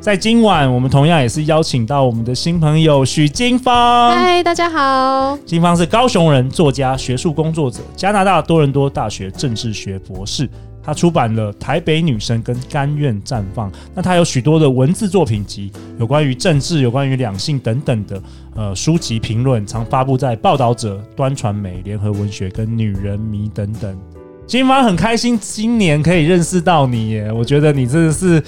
[0.00, 4.12] 在今晚，我们同样也是邀请到我们的新朋友许金芳。
[4.14, 5.36] 嗨，大家好。
[5.44, 10.48] 金芳是高雄人，作家、学术工作者，加拿大多伦多大学政治学博士。
[10.80, 13.68] 他出版了《台北女生》跟《甘愿绽放》。
[13.92, 18.22] 那他有许多的文字作品集，有关于政治、有关于两性等等的
[18.54, 23.98] 呃书籍评论，常发布在《报道者》、端传媒、联合文学跟《女人迷》等等。
[24.46, 28.40] 金芳很开心今年可以认识到你耶，我觉得你真的是。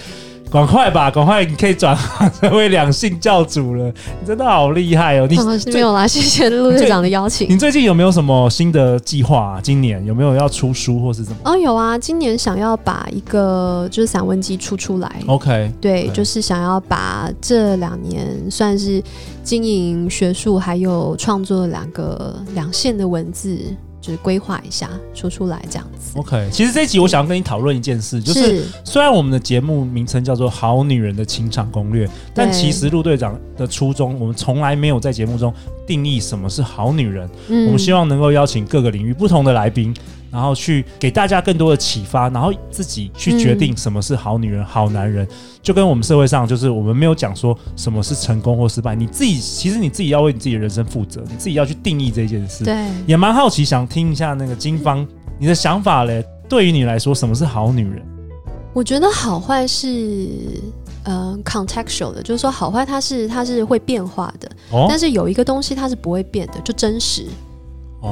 [0.51, 1.45] 赶快吧，赶快！
[1.45, 3.85] 你可以转行成为两性教主了，
[4.21, 5.27] 你真的好厉害哦！
[5.29, 5.37] 你、
[5.73, 7.49] 没有啦，谢谢陆队长的邀请。
[7.51, 9.61] 你最近有没有什么新的计划啊？
[9.63, 11.39] 今年有没有要出书或是怎么？
[11.45, 15.23] 哦，有啊，今年想要把一个就是散文集出出来。
[15.27, 19.03] OK，对，就是想要把这两年算是
[19.43, 23.59] 经营学术还有创作两个两线的文字。
[24.09, 26.19] 就是规划一下，说出来这样子。
[26.19, 35.53] OK，其实这一集我想要跟你讨论一件事，就是虽然我们的节目名称叫做《好女人的情场攻略》，但其实陆队长的初衷，我们从来没有在节目中
[35.87, 37.29] 定义什么是好女人。
[37.49, 39.95] 嗯，我们希望能够邀请各个领域不同的来宾。
[40.31, 45.27] 然后去给大家更多的启发，然后自己去决定什么是好女人、嗯、好男人，
[45.63, 52.65] 就跟我们社会上，就是我们没有讲说什么是成功或失败，你自己其实你自己要为你自己的人生负责，你自己要去定义这件事。
[52.65, 55.07] 对，也蛮好奇，想听一下那个金芳
[55.39, 56.25] 你的想法嘞。
[56.49, 58.03] 对于你来说，什么是好女人？
[58.73, 60.29] 我觉得好坏是
[61.05, 67.27] 呃 contextual 的，就是说好坏它是它是会变化的，哦、但是有一个东西它是不会变的，就真实。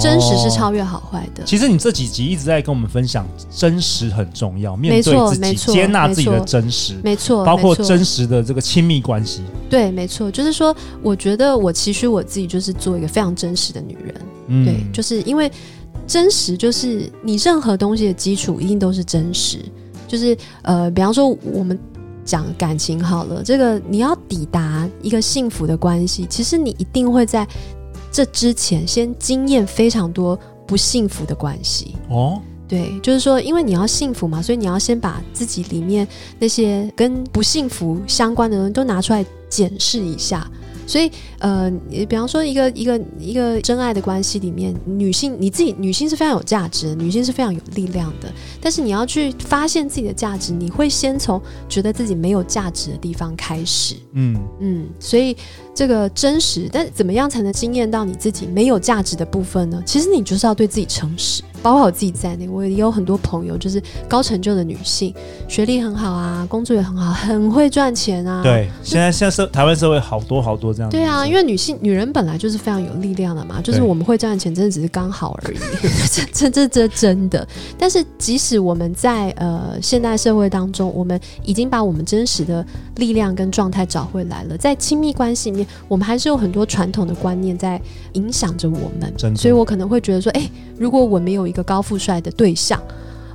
[0.01, 1.44] 真实是超越好坏的。
[1.44, 9.43] 其实你这几集一直在跟我们分享，真实很重要，面对自己，接纳自己的真实，没错，包括真实的这个亲密关系。
[9.71, 14.15] 对，没错，就是说，我觉得我其实我自己就是做一个非常真实的女人。
[14.49, 15.50] 嗯，对，就是因为
[16.05, 19.65] 真实，就是你任何东西的基础一定都是真实。
[20.09, 21.78] 就是呃，比方说我们
[22.25, 27.47] 讲感情好了，这个你要抵达一个幸福的关系，其实你一定会在。
[28.11, 36.06] 这之前先经验非常多不幸福的关系哦，对，就是说，因为你要幸福嘛，所以你要先把自己里面
[36.39, 40.50] 那些跟不幸福相关的人都拿出来检视一下。
[40.89, 48.33] 所以，呃，比方说一个一个一个真爱的关系里面，女性你自己女性是非常有价值的，女性是非常有力量的。
[48.61, 53.97] 但是你要去发现自己的价值，你会先从觉得自己没有价值的地方开始。
[54.12, 55.37] 嗯嗯，所以
[55.76, 59.82] 这个真实，但怎么样才能惊艳到你自己没有价值的部分呢？
[59.84, 61.42] 其实你就是要对自己诚实。
[61.62, 65.12] 包括我自己在内，我也有很多朋友，就是高成就的女性，
[65.48, 68.41] 学历很好啊，工作也很好，很会赚钱啊。
[68.41, 70.88] 对，现在现在社台湾社会好多好多这样。
[70.88, 75.56] 对啊，因为女性女人本来就是非常有力量的嘛，就是我们会赚钱，真的只是刚好而已。
[76.32, 77.44] 这这这真的。
[77.76, 82.65] 但是即使我们在呃现代社会当中，我们已经把我们真实的
[82.97, 87.81] 力量跟状态找回来了，在亲密关系里面，我们还是有很多传统的观念在
[88.12, 89.12] 影响着我们。
[89.16, 89.37] 真的。
[89.37, 92.78] 所以我可能会觉得说，哎，如果我没有一个一个高富帅的对象，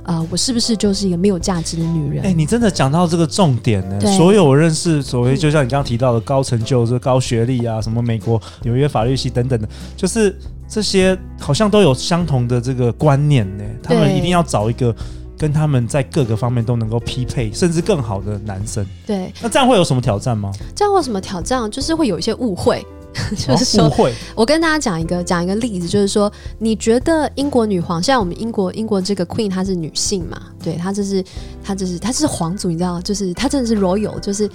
[0.04, 2.22] 啊、呃，我是不是就是一个没有价值的女人？
[2.22, 4.00] 哎、欸，你真的讲到这个重点呢。
[4.16, 10.38] 所有我认识所谓就像你刚刚提到的高成就、这高学历啊，什么美国纽约法律系等等的，就是
[10.68, 13.64] 这些好像都有相同的这个观念呢。
[13.82, 14.94] 他们一定要找一个
[15.42, 18.86] 跟他们在各个方面都能够匹配，甚至更好的男生。
[19.04, 20.52] 对，那这样会有什么挑战吗？
[20.72, 21.68] 这样会有什么挑战？
[21.68, 22.86] 就是会有一些误会。
[23.36, 23.90] 就是说，
[24.36, 30.40] 我跟大家讲一个讲一个例子，就是说，你觉得英国女皇，现在我们英国英国这个 Queen 她是女性嘛？
[30.62, 31.24] 对，她就是
[31.60, 34.48] 她就是她是皇族，你知道，就是她真的是 Royal，就是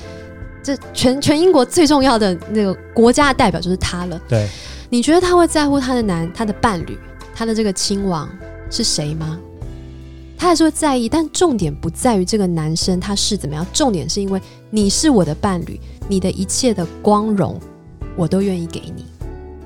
[0.63, 4.17] 这全全英国最重要的那个国家的代表就是她了。
[4.29, 4.47] 对，
[4.89, 6.97] 你觉得她会在乎她的男她的伴侣，
[7.35, 8.29] 她的这个亲王
[8.71, 9.37] 是谁吗？
[10.37, 14.39] 她还是会在意，但重点不在于这个男生他是怎么样，重点是因为
[14.69, 17.59] 你是我的伴侣，你的一切的光荣。
[18.15, 19.05] 我都愿意给你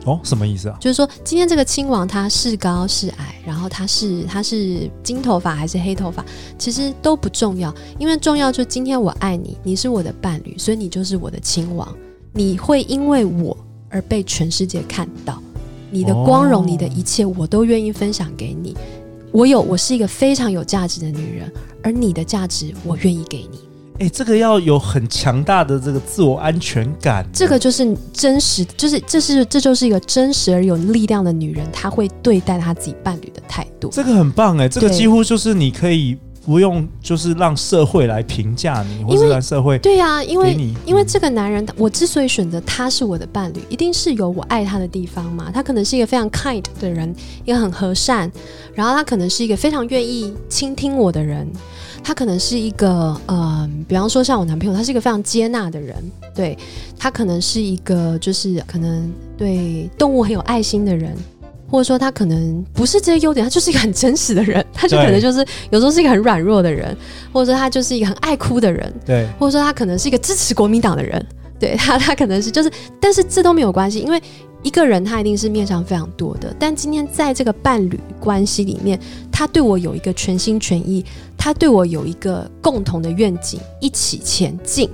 [0.03, 0.75] 哦，什么意思啊？
[0.77, 6.25] 就是说，今天这个亲王他是高是矮，然后他是他是金头发还是黑头发，
[6.57, 11.87] 其实都不重要，因为重要就是今天我爱你，你是我的伴侣，所以你就是我的亲王，
[12.33, 13.55] 你会因为我
[13.87, 15.41] 而被全世界看到，
[15.89, 18.75] 你的光荣，你的一切，我都愿意分享给你。
[19.31, 21.51] 我有，我是一个非常有价值的女人，
[21.81, 23.59] 而你的价值，我愿意给你。
[23.99, 27.25] 哎，这个要有很强大的这个自我安全感。
[27.31, 33.89] 这个就是真实，就是这是这就是一个真实而有力量的女人，她会对待她自己伴侣的态度。
[33.91, 36.17] 这个很棒哎，这个几乎就是你可以。
[36.51, 45.49] 不用，就是让社会来评价你，或者让社会对呀、啊，因为因为这个男人，我之所以选择他是我的伴侣，一定是有我爱他的地方嘛。
[45.53, 47.15] 他可能是一个非常 kind 的人，
[47.45, 48.29] 一个很和善，
[48.73, 51.47] 然后他可能是一个非常愿意倾听我的人，
[52.03, 55.95] 他可能是一个呃，比方说像我男朋友，他是一个非常接纳的人，
[56.35, 56.57] 对，
[56.99, 61.15] 他可能是一个就是可能对动物很有爱心的人。
[61.71, 65.39] 或者说他可能不是这些优点，他 就是一个很真实的人， 他就可能就是
[65.69, 66.95] 有时候是一个很软弱的人，
[67.31, 71.25] 或者说他就是一个很爱哭的人，对，或者说他可能是一个支持国民党的人，
[71.57, 72.69] 对他，他可能是就是，
[72.99, 74.21] 但是这都没有关系，因为
[74.63, 78.99] 一个人他一定是面向非常多的，但今天在这个伴侣关系里面，
[79.31, 81.03] 他对我有一个全心全意，
[81.37, 84.87] 他对我有一个共同的愿景，一起前进，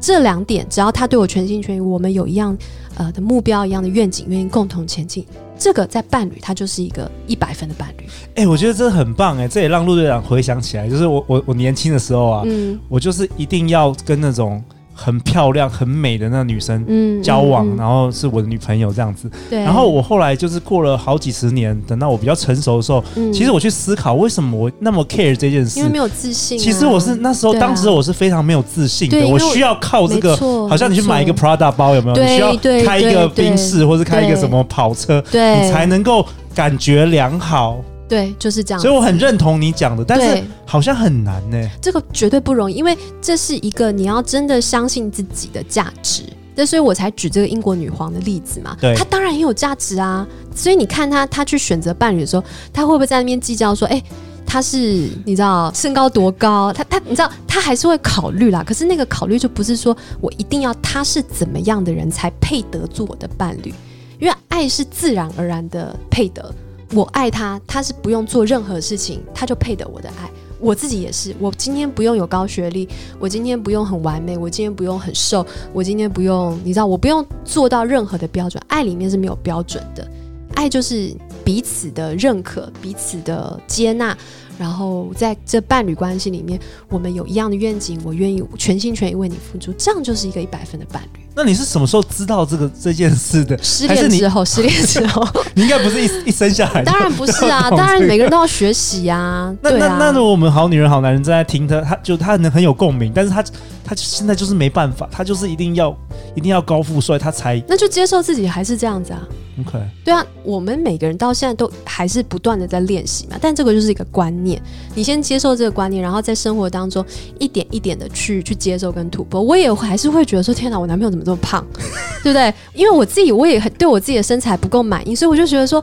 [0.00, 2.56] 这两点只要他对我全心全意，我们有一样
[2.96, 5.24] 呃的目标，一样的愿景，愿意共同前进。
[5.58, 8.04] 这个在伴侣，他就是一个一百分的伴侣。
[8.34, 14.62] 哎、欸，我觉得这很棒哎、欸，这也让陆队长回想起来，就是我我我年轻的时候啊，嗯，我就是一定要跟那种。
[14.98, 19.30] 很漂亮、很美的那个女生交往，嗯嗯嗯、然后是我的女朋友这样子。
[19.50, 19.60] 对。
[19.60, 25.78] 然后我后来就是过了好几十年，等到我比较成熟的时候，嗯、其实我去思考为什么我那么 care 这件事。
[25.78, 26.62] 因为没有自信、啊。
[26.62, 29.28] 其实我是那时候，啊、当时我是非常没有自信的。
[29.28, 30.34] 我需要靠这个，
[30.66, 32.16] 好像你去买一个 Prada 包有没有？
[32.16, 37.76] 你需要开一个宾士，或是开一个什么跑车，对你才能够感觉良好。
[38.08, 38.80] 对，就是这样。
[38.80, 41.68] 所以我很认同你讲的，但是好像很难呢。
[41.82, 46.22] 这个绝对不容易，因为这是一个你要真的相信自己的价值。
[46.54, 48.76] 那所以我才举这个英国女皇的例子嘛。
[48.80, 50.26] 对，她当然很有价值啊。
[50.54, 52.42] 所以你看她，她去选择伴侣的时候，
[52.72, 54.02] 她会不会在那边计较说，哎，
[54.46, 56.72] 她是你知道身高多高？
[56.72, 58.64] 她她你知道，她还是会考虑啦。
[58.64, 63.74] 可是那个考虑就不是说我一定要他是怎么样的人才配得做我的伴侣，
[64.18, 66.54] 因为爱是自然而然的配得。
[66.92, 70.30] 我爱他，他是不用做任何事情，他就配得我的爱。
[70.58, 72.88] 我自己也是，我今天不用有高学历，
[73.18, 78.62] 我今天不用很完美，我今天不用很瘦，我今天不用，你知道，我不用做到任何的标准。
[78.66, 80.10] 爱里面是没有标准的，
[80.54, 84.16] 爱就是彼此的认可，彼此的接纳。
[84.58, 86.58] 然后在这伴侣关系里面，
[86.88, 91.25] 我们有一样的愿景，我愿意全心全意为你付出，这样就是一个一百分的伴侣。
[91.36, 93.62] 那你是什么时候知道这个这件事的？
[93.62, 95.22] 失恋之后，失恋之后，
[95.54, 96.82] 你应该不是一一生下来。
[96.82, 99.54] 当然不是啊， 当然每个人都要学习啊。
[99.60, 103.44] 那那那如果我们好女人好男人正在听他，他就他能很有共鸣，但是他
[103.84, 105.94] 他现在就是没办法，他就是一定要
[106.34, 109.20] 一定要高富帅，他才那就接受自己还是这样子啊。
[109.58, 114.60] OK，对啊，我们每个人到现在都还是不断的在练习嘛，但这个就是一个观念，
[114.94, 117.02] 你先接受这个观念，然后在生活当中
[117.38, 119.40] 一点一点的去去接受跟突破。
[119.40, 121.66] 我也还是会觉得说，天哪，我男朋友怎么这么胖，
[122.22, 122.54] 对不对？
[122.72, 125.78] 因为我自己我也很对我自己的身材不够满意，所以我就觉得说，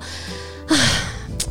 [0.67, 0.75] 啊，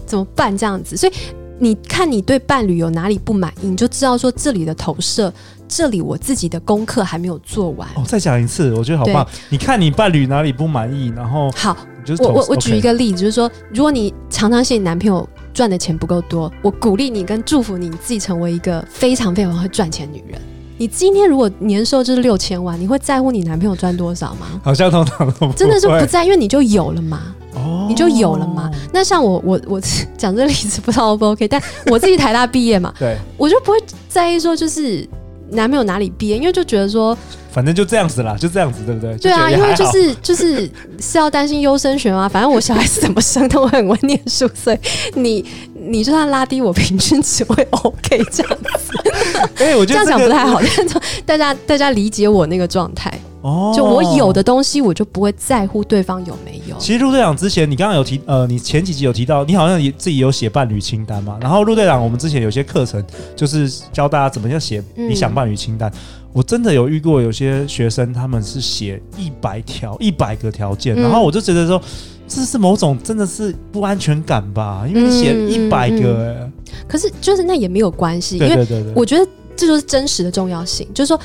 [0.05, 0.97] 怎么办这样子？
[0.97, 1.13] 所以
[1.59, 5.33] 你看你对伴侣有哪里不满意，你就知道说这里的投射。
[5.75, 9.27] 这里我自己的功课还没有做完哦，再讲一次，我觉得好棒。
[9.49, 11.75] 你看你伴侣哪里不满意，然后好，
[12.19, 20.39] 我我我举一个例子，就是说，如果你常常嫌你男朋友赚的钱不够多，我鼓励你跟祝福你，你自己成为一个非常非常会赚钱的女人。
[20.83, 24.61] 你今天如果年收就是六千万，你会在乎你男朋友赚多少吗？
[24.65, 27.21] 好像通常都真的是不在，因为你就有了嘛，
[27.55, 28.69] 哦，你就有了嘛。
[28.93, 29.81] 那像我我我
[30.19, 35.09] 讲这个例子不知道 O 不 OK，但我自己台大毕业嘛， 对，我就不会在意说就是。
[35.53, 36.37] 男朋友哪里毕业？
[36.37, 37.17] 因为就觉得说，
[37.51, 39.17] 反正就这样子啦，就这样子，对不对？
[39.19, 42.29] 对啊，因为就是就是是要担心优生学嘛。
[42.29, 44.79] 反正我小孩是怎么生都会很会念书，所以
[45.15, 45.45] 你
[45.75, 48.93] 你就算拉低我平均值会 OK 这样子。
[49.59, 53.13] 哎、欸，我觉得、这个、这样讲不太好， 但是大家大家理解我那个状态。
[53.43, 56.77] 哦，就我有的东西，我就不会在乎对方有没有。
[56.79, 61.37] 其实陆队长之前，你刚刚有提，呃，你前几集有提到，你好像也自己有写伴侣清单嘛。
[61.41, 65.91] 然后陆队长，我们之前有些课程就是教大家怎么样写理想伴侣清单。
[65.91, 65.99] 嗯、
[66.33, 71.83] 我真的有遇过有些学生，他们是写一百条、一百个条件，嗯、然后我就觉得说，
[72.29, 74.85] 这是某种真的是不安全感吧？
[74.89, 76.53] 因为你写一百个、欸嗯嗯嗯，
[76.87, 81.19] 可是就是那也没有关系，因为我觉得这就是真实的重要性，就是说。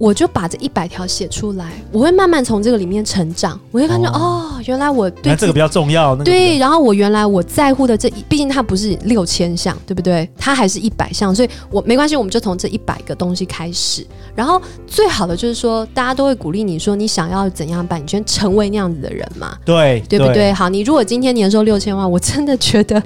[0.00, 6.12] 我就把这一百条写出来，我会慢慢从这个里面成长，我会发现哦，哦，原来我对这个比较重要。
[6.12, 10.26] 那个、对，然后我原来我在乎的这一，毕竟它不是六千项，对不对？
[10.38, 14.06] 它还是一百项，所以我没关系，我们就从这一百个东西开始。
[14.34, 19.54] 然后最好的就是说，大家都会鼓励你说，你想要怎样办，你先成为那样子的人嘛。
[19.66, 20.52] 对，对不对，对？
[20.54, 23.02] 好，你如果今天年收六千万，我真的觉得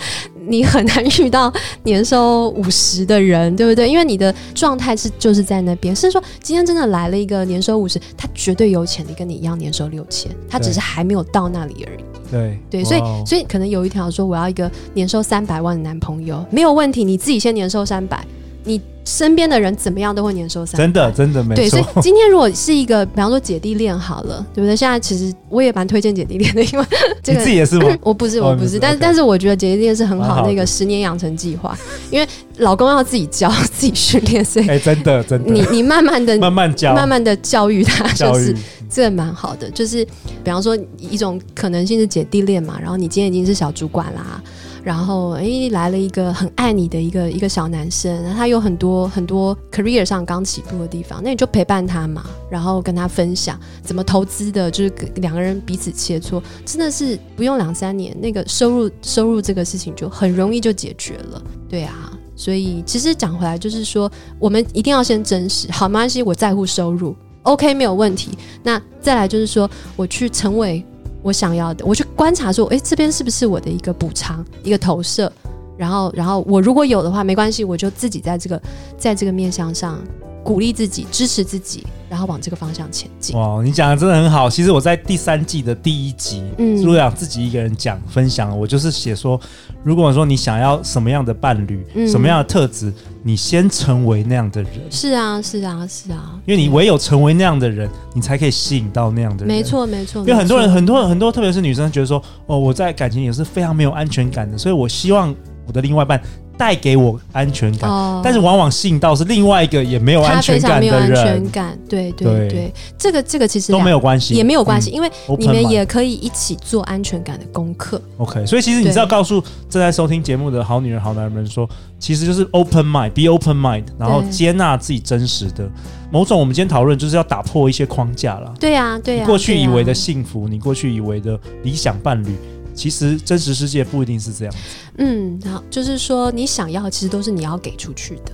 [0.47, 3.89] 你很难遇到年收五十的人，对不对？
[3.89, 5.95] 因为你的状态是就是在那边。
[5.95, 12.05] 是说今天真的来了一个年收五十，他绝对有潜力跟你一样年收六千，他只是还没有到那里而已。
[12.31, 18.27] 对对，所以所以可能有一条说我要一个年收三百万的男朋友，没有问题，你自己先年收三百，
[18.65, 18.81] 你。
[19.07, 21.57] 身边的人怎么样都会年收三，真的真的没错。
[21.57, 24.75] 对，所以今天如果是一个，比方说姐弟恋好了，对不对？
[24.75, 26.85] 现在其实我也蛮推荐姐弟恋的，因为
[27.23, 27.95] 这个你自己也是吗？
[28.01, 31.77] 我不是，我不是，但是但是我觉得姐弟恋是很好的那个十年养成计划，
[32.11, 38.57] 因为老公要自己教、自己训练，所以哎，真的真的，你你慢慢的 慢慢教，慢慢的教育他，就是
[38.89, 39.71] 这蛮好的。
[39.73, 40.03] 就是
[40.43, 44.43] 比方说一种可能性是姐弟恋嘛，然后你今天已经是小主管啦。
[44.85, 61.43] 然后，哎，来了一个很爱你的一个一个小男生，他有很多很多 career 上刚起步的地方，那你就陪伴他嘛，然后跟他分享怎么投资的，就是两个人彼此切磋，真的是不用两三年，那个收入收入这个事情就很容易就解决了。
[61.67, 68.37] 对啊，所以其实讲回来就是说，我们一定要先真实，好，没关系，我在乎收入，OK，没有问题。
[68.63, 70.85] 那再来就是说，我去成为。
[71.25, 75.33] 我想要的，我去观察说，诶，这边是不是我的一个补偿，一个投射？
[75.77, 78.61] 然后，然后我如果有的话，没关系，我就自己在这个，
[78.99, 79.99] 在这个面向上。
[80.45, 83.35] 鼓励自己，支持自己，然后往这个方向前进。
[83.35, 84.51] 哇，你讲的真的很好。
[84.51, 89.41] 其实我在第三季的第一集，嗯，如果想自己一个人讲分享，我就是写说，
[89.83, 94.73] 如果说你想要什么样的伴侣，嗯、什么样的特质，你先成为那样的人。
[94.91, 96.39] 是啊，是啊，是啊。
[96.45, 99.49] 因为你唯有成为那样的人，你才可以吸引到那样的人。
[99.49, 100.21] 没错，没错。
[100.21, 105.35] 因为很多人，很多很多，特别是女生，觉得说，哦，我在感情也是非常没有安全感的，所以我希望
[105.67, 106.21] 我的另外一半。
[106.57, 111.17] 带给我安全感，哦、但是往往吸引到是另外一个也没有安全感的人。
[111.17, 118.01] 安全感，对对对，对这个这个其实都没有关系，也没有关系，嗯、因为你们也可以一起做安全感的功课。
[118.19, 121.69] OK，所以其实你是要告诉正在收听节目的好女人、好男人们说，
[121.99, 125.69] 其实就是 open mind，be open mind，然后接纳自己真实的
[126.11, 126.39] 某种。
[126.39, 128.53] 我们今天讨论就是要打破一些框架了。
[128.61, 132.37] 对呀、啊，对呀、啊，过去以为的幸福，啊、你过去以为的理想伴侣。
[132.75, 134.59] 其实真实世界不一定是这样子。
[134.99, 138.33] 嗯，好，就是说你想要，其实都是你要给出去的。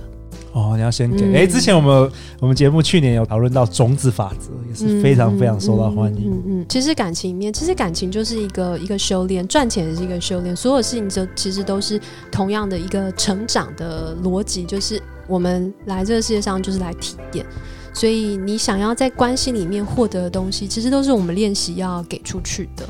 [0.53, 1.23] 哦，你要先给。
[1.33, 6.23] 哎、嗯，之前我们我们节目去年有讨论到种子法则，也是非常非常受到欢迎。
[6.23, 6.65] 嗯嗯，嗯，嗯。
[6.67, 11.97] 其实感情里面，其实感情就是一个一个修炼，赚钱也是一个修炼，所有事情就其实都是
[12.29, 17.45] 同样的一个成长的逻辑，就是我们来这个世界上就是来体验。
[17.93, 22.85] 所以你想要在关系里面获得的东西，其实都是我们练习要给出去的。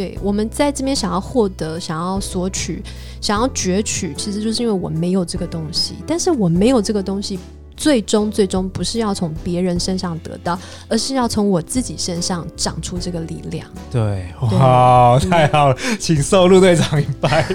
[0.00, 2.82] 对，我们在这边想要获得、想要索取、
[3.20, 5.96] 想要攫取，其实就是因为我没有这个东西。
[6.06, 7.38] 但是我没有这个东西，
[7.76, 13.68] 最终最终不是要从别人身上得到，而是要从我自己身上长出这个力量。
[13.90, 17.46] 对，哇，太好了，嗯、请受陆队长一拜。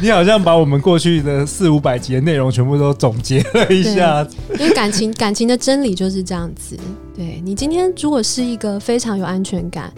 [0.00, 4.24] 你好像把我们过去的四五百集的内容全部都总结了一下。
[4.56, 6.78] 因为感情，感情的真理就是这样子。
[7.16, 9.92] 对，你今天如果是一个非常有安全感。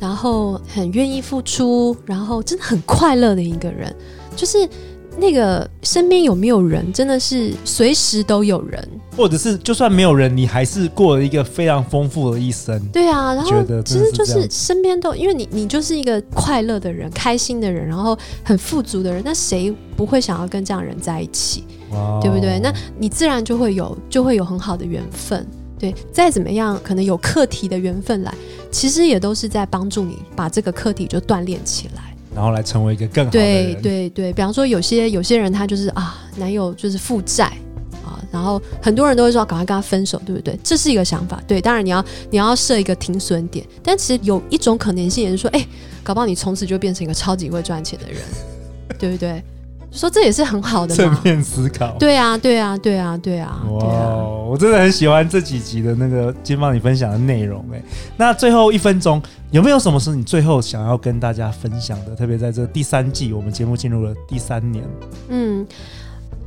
[0.00, 3.94] 然后很愿意付出，然后真的很快乐的一个人，
[4.34, 4.68] 就是
[5.18, 12.78] 那个身边有没有人，真的是随时都有人，或者是就算没有人，你还是过了一个非常丰富的一生。
[12.92, 13.50] 对啊，然后
[13.82, 21.64] 其实就是身边都，因为你你就是一个快乐的人，开心的人，然后很富足的人，那谁不会想要跟这样人在一起？
[21.92, 22.60] 哇对不对？
[22.60, 25.46] 那你自然就会有就会有很好的缘分。
[25.78, 28.34] 对，再怎么样，可能有课题的缘分来，
[28.70, 33.74] 其实也都是在帮助你把这个课题就锻炼起来，然后来成为一个更好的人。
[33.74, 37.46] 对对对，比方说有些有些人他就是啊，男友就是负债
[38.04, 40.58] 啊，然后很多人都会说赶快跟他分手，对不对？
[40.62, 41.42] 这是一个想法。
[41.46, 45.66] 对，当然你要你要设一个停损点，但其实有一种可能性也是说，哎，
[46.02, 48.20] 搞不好你从此就变成一个超级会赚钱的人，
[48.98, 49.42] 对不对？
[49.96, 51.96] 说这也是很好的，正面思考。
[51.98, 53.62] 对啊，对啊，对啊，对啊。
[53.70, 57.82] 哇，我真的很喜欢这几集的那个今天帮你分享的内容哎。
[58.16, 62.14] 那最后一分钟，有没有什么是你最后想要跟大家分享的？
[62.14, 64.84] 特别在这第三季，我们节目进入了第三年。
[65.28, 65.66] 嗯，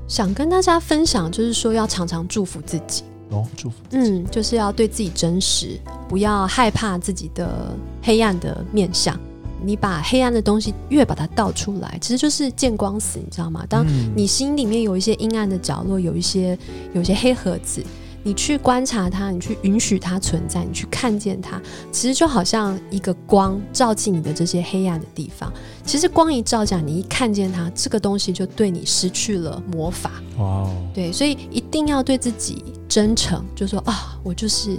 [0.08, 3.75] 想跟大家分享，就是说要常常祝福自己哦，祝福。
[3.91, 9.20] 嗯，就是要对自己真实，不要害怕自己的黑暗的面向。
[9.63, 13.66] 你把黑暗的东西越把它倒出来，其实就是见光死，你知道吗？
[13.70, 13.86] 当
[14.16, 16.58] 你心里面有一些阴暗的角落，有一些
[16.94, 17.84] 有一些黑盒子，
[18.24, 21.62] 你去观察它，你去允许它存在，你去看见它，
[21.92, 25.51] 其实就好像一个光照进你的这些黑暗的地方。
[25.86, 30.12] 其实光一照下，你一看见它，这个东西就对你失去了魔法。
[30.38, 34.78] 哇 Wow，对，所以一定要对自己真诚，就说啊，我就是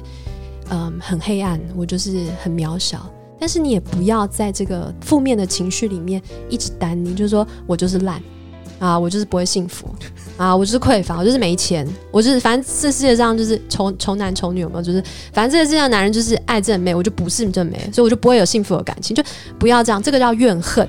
[0.71, 3.11] 嗯很黑暗，我就是很渺小。
[3.41, 8.23] 但是你也不要在这个负面的情绪里面一直担，你就是说我就是烂，
[8.79, 9.89] 啊，我就是不会幸福
[10.37, 14.83] 啊，我就是匮乏，我就是没钱，我就是反正这世界上就是丑丑男丑女有没有？
[14.83, 19.23] 就是反正这个世界上男人就是爱正妹，我就不是正妹，所以我就不会有幸福的感情，就
[19.59, 20.87] 不要这样，这个叫怨恨，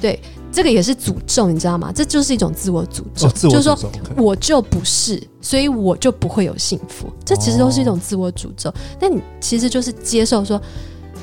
[0.00, 0.18] 对。
[0.52, 1.92] 这个也是诅咒，你知道吗？
[1.94, 3.78] 这就是一种自我诅咒，哦、诅咒就是说
[4.16, 7.08] 我就不是，所以我就不会有幸福。
[7.24, 8.74] 这其实都是一种自我诅咒。
[8.98, 10.60] 但你其实就是接受说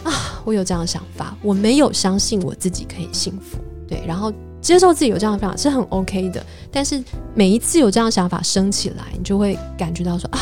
[0.10, 6.46] 啊，我有这样的想法，我没有相信我自己可以幸福，对，然后接受自己有这样的想法是很 OK 的。
[6.72, 10.40] 但是每一次有这样的想法升起来，你就会感觉到说啊，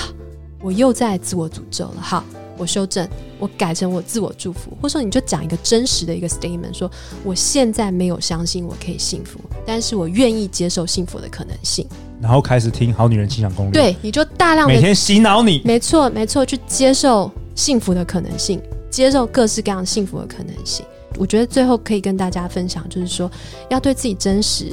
[0.61, 2.01] 我又在自我诅咒了。
[2.01, 2.23] 好。
[2.57, 3.05] 我修正，
[3.37, 6.89] 我改成我自我祝福，或者说你就讲一个真实的一个 statement，说
[7.25, 11.85] 我现在没有相信我可以幸福，但是我愿意接受幸福的可能性。
[12.21, 18.61] 然后开始听好女人情场攻略，对，你就大量的每天洗脑你，没错没错，去接受幸福的可能性，
[18.95, 20.85] 接受各式各样幸福的可能性。
[21.17, 23.29] 我觉得最后可以跟大家分享，就是说
[23.69, 24.71] 要对自己真实，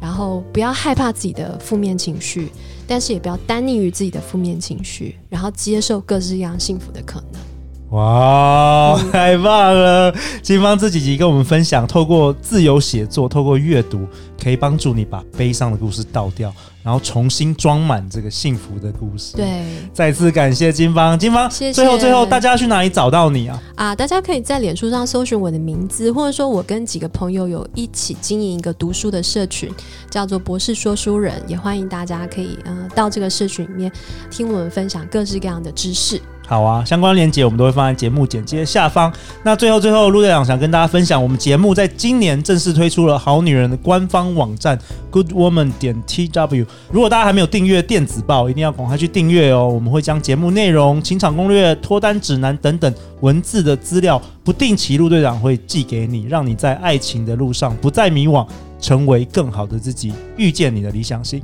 [0.00, 2.52] 然后不要害怕自己的负面情绪。
[2.86, 7.98] 但是也不要单溺于自己的负面情绪，然后接受各式各样幸福的可能。
[7.98, 10.14] 哇， 太棒了！
[10.40, 14.06] 金芳这几集跟我们分享，透过自由写作，透过阅读，
[14.40, 16.54] 可以帮助你把悲伤的故事倒掉，
[16.88, 19.36] 然后重新装满这个幸福的故事。
[19.36, 21.72] 对，再次感谢金芳，金芳，谢谢。
[21.74, 23.62] 最后，最后，大家去哪里找到你啊？
[23.74, 29.70] 啊，大家可以在脸书上搜寻我的名字，或者说我跟几个朋友有一起经营一个读书的社群，
[30.08, 33.92] 叫做博士说书人，也欢迎大家可以呃到这个社群里面
[34.30, 36.18] 听我们分享各式各样的知识。
[36.48, 39.12] 好啊，相关链接我们都会放在节目简介下方。
[39.42, 44.78] 那最后最后，陆队长想跟大家分享，我们节目在今年正式推出了好女人的官方网站
[45.12, 46.64] goodwoman 点 tw。
[46.90, 49.68] 如果大家还没有订阅电子报，一定要赶快去订阅哦。
[49.68, 58.46] 我们会将节目内容、情场攻略、脱单指南等等文字的资料，不定期陆队长会寄给你，让你在爱情的路上不再迷惘，
[58.80, 61.42] 成为更好的自己，遇见你的理想型。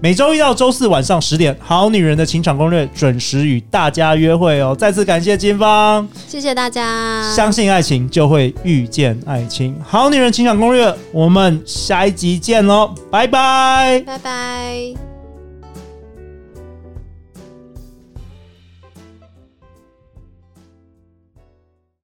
[0.00, 4.76] 每周一到周四晚上十点，《好女人的情场攻略》准时与大家约会哦！
[4.78, 7.32] 再次感谢金芳，谢谢大家。
[7.34, 9.74] 相信爱情，就会遇见爱情。
[9.82, 15.13] 《好女人情场攻略》，我们下一集见喽，拜拜，拜拜。